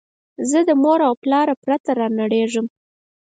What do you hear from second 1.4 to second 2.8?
پرته رانړېږم